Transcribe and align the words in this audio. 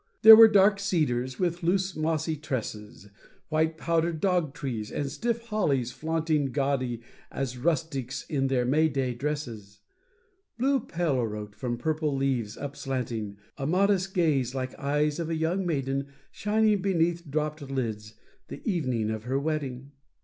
There 0.23 0.35
were 0.35 0.47
dark 0.47 0.79
cedars 0.79 1.37
with 1.37 1.61
loose 1.61 1.95
mossy 1.95 2.35
tresses, 2.35 3.09
White 3.49 3.77
powdered 3.77 4.19
dog 4.19 4.55
trees, 4.55 4.91
and 4.91 5.07
stiff 5.11 5.43
hollies 5.49 5.91
flaunting 5.91 6.45
Gaudy 6.51 7.01
as 7.31 7.55
rustics 7.59 8.25
in 8.27 8.47
their 8.47 8.65
May 8.65 8.89
day 8.89 9.13
dresses, 9.13 9.79
Blue 10.57 10.79
pelloret 10.79 11.53
from 11.53 11.77
purple 11.77 12.15
leaves 12.15 12.57
upslanting 12.57 13.37
A 13.59 13.67
modest 13.67 14.15
gaze, 14.15 14.55
like 14.55 14.73
eyes 14.79 15.19
of 15.19 15.29
a 15.29 15.35
young 15.35 15.67
maiden 15.67 16.07
Shining 16.31 16.81
beneath 16.81 17.29
dropt 17.29 17.61
lids 17.61 18.15
the 18.47 18.67
evening 18.67 19.11
of 19.11 19.25
her 19.25 19.37
wedding. 19.37 19.91